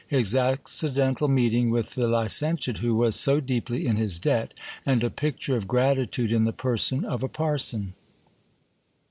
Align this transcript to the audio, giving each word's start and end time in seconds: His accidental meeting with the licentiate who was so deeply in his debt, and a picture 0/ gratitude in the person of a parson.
His 0.07 0.33
accidental 0.33 1.27
meeting 1.27 1.69
with 1.69 1.93
the 1.93 2.07
licentiate 2.07 2.79
who 2.79 2.95
was 2.95 3.15
so 3.15 3.39
deeply 3.39 3.85
in 3.85 3.97
his 3.97 4.17
debt, 4.17 4.55
and 4.83 5.03
a 5.03 5.11
picture 5.11 5.59
0/ 5.61 5.67
gratitude 5.67 6.31
in 6.31 6.43
the 6.43 6.51
person 6.51 7.05
of 7.05 7.21
a 7.21 7.29
parson. 7.29 7.93